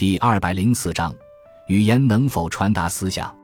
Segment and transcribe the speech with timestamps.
[0.00, 1.14] 第二百零四章：
[1.66, 3.36] 语言能否传达思想？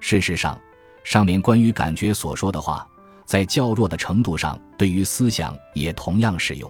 [0.00, 0.60] 事实上，
[1.04, 2.84] 上面关于感觉所说的话，
[3.24, 6.68] 在较弱的程度上对于思想也同样适用。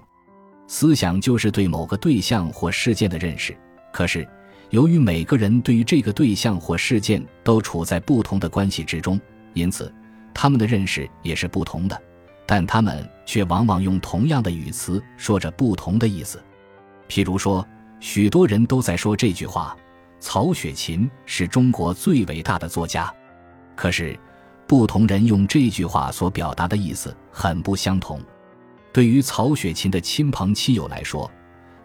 [0.67, 3.57] 思想就是对某个对象或事件的认识。
[3.91, 4.29] 可是，
[4.69, 9.19] 由于每个人对于这个对象或事件都处在不同的关系之中，
[9.55, 9.91] 因此
[10.35, 11.99] 他们的认识也是不同的。
[12.45, 16.39] 但他们却往往用同样的语词说着不同的意思。
[17.09, 17.67] 譬如说，
[18.03, 19.77] 许多人都在说这句话
[20.19, 23.11] ：“曹雪芹是中国最伟大的作家。”
[23.77, 24.19] 可是，
[24.67, 28.21] 不同人用这句话所表达的意思很不相同。
[28.93, 31.31] 对于曹雪芹的亲朋戚友来说，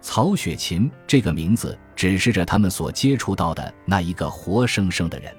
[0.02, 5.32] 曹雪芹这个名字指示着他们所接触到的那一个活生生的人；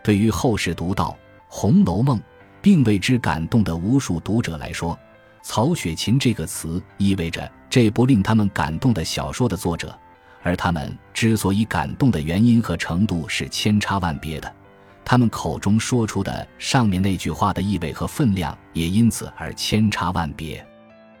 [0.00, 1.08] 对于后世读到
[1.48, 2.16] 《红楼梦》
[2.62, 4.96] 并为之感动的无数读者来说，
[5.42, 9.98] 曹雪芹这个词意味着这部令他们感动的小说的作者，
[10.44, 14.54] 而他们之所以感动的原因和程度是千差万别的。
[15.04, 20.64] 他们口中说出的上面那句话的意味和分量也因此而千差万别。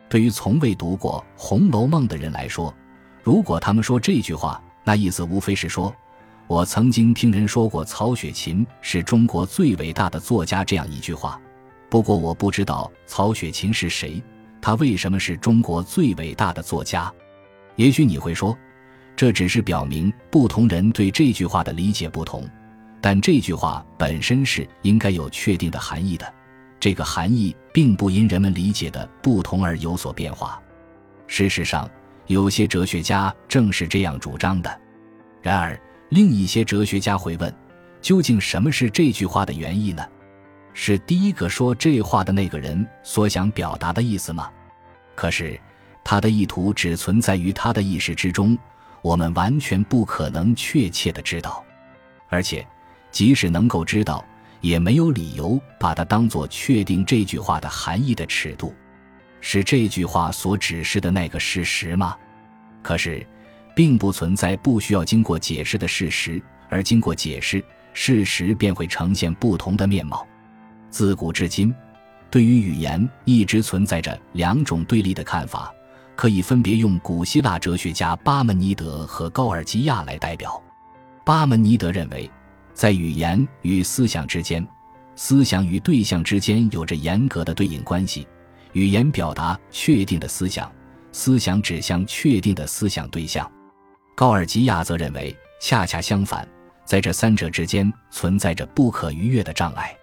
[0.08, 2.72] 对于从未读过《红楼梦》的人来说，
[3.22, 5.94] 如果他们说这句话，那意思无非是说
[6.46, 11.40] ：“我曾经听人说过曹雪芹是中国最伟大的作家。”这样一句话。
[11.90, 14.22] 不过我不知道曹雪芹是谁，
[14.60, 17.12] 他为什么是中国最伟大的作家？
[17.76, 18.56] 也许你会说，
[19.16, 22.48] 这只是表明不同人对这句话的理解不同。
[23.00, 26.32] 但这句话本身是应该有确定的含义的，
[26.80, 30.60] 这个含义并不因人们理解的不同而有所变化。
[31.26, 31.88] 事实上，
[32.26, 34.80] 有些哲学家正是这样主张的。
[35.42, 37.54] 然而，另一些哲学家会问：
[38.00, 40.02] 究竟什么是这句话的原意呢？
[40.72, 44.50] 是第一个说这话的那个人所想表达的意思吗？
[45.14, 45.60] 可是，
[46.02, 48.58] 他的意图只存在于他的意识之中，
[49.04, 51.62] 我们完全不可能确切的知道，
[52.30, 52.66] 而且。
[53.10, 54.24] 即使能够知道，
[54.60, 58.74] 也没有理由把它当作确定这句话的含义的尺度，
[59.40, 62.16] 是这句话所指示的那个事实吗？
[62.82, 63.24] 可是，
[63.72, 70.26] 并不存在不需要经过解释的事实，而经过解释，事实便会呈现不同的面貌。
[70.90, 71.72] 自古至今，
[72.32, 75.72] 对于语言一直存在着两种对立的看法，
[76.16, 80.62] 可以分别用古希腊哲学家巴门尼德和高尔基亚来代表。
[81.24, 82.30] 巴门尼德认为。
[82.74, 84.66] 在语言与思想之间，
[85.14, 88.26] 思想与对象之间有着严格的对应关系。
[88.72, 90.70] 语言表达确定的思想，
[91.12, 93.48] 思想指向确定的思想对象。
[94.16, 96.46] 高尔基亚则认为，恰恰相反，
[96.84, 99.96] 在这三者之间存在着不可逾越的障碍。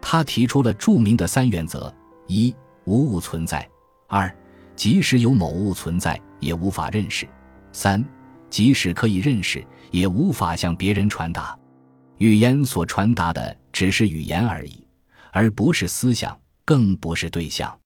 [0.00, 1.94] 他提出了著名的三原则：
[2.28, 3.60] 一、无物存在；
[4.08, 4.34] 二、
[4.76, 7.26] 即使有某物存在，也无法认识；
[7.72, 8.04] 三、
[8.50, 11.58] 即使可以认识，也无法向别人传达。
[12.18, 14.86] 语言所传达的只是语言而已，
[15.32, 17.76] 而不是思想，更不是对象。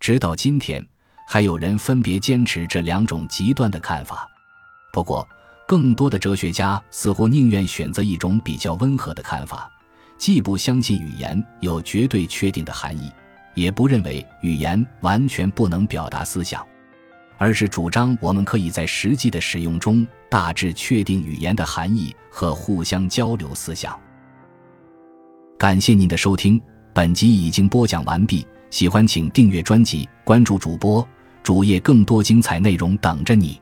[0.00, 0.84] 直到今天，
[1.26, 4.28] 还有人分别坚持这两种极端的看法。
[4.92, 5.26] 不过，
[5.66, 9.70] 更多的哲学家似乎宁愿选择一种比较温和的看法，
[10.18, 13.10] 既不相信语言有绝对确定的含义，
[13.54, 16.64] 也不认为语言完全不能表达思想。
[17.36, 23.98] 而是主张我们可以在实际的使用中大致确定语言的含义和互相交流思想。
[25.58, 26.60] 感谢您的收听，
[26.92, 28.46] 本集已经播讲完毕。
[28.70, 31.06] 喜欢请订阅专辑，关注主播
[31.42, 33.60] 主页，更多精彩内容等着你。